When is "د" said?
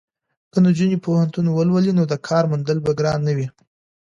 2.11-2.13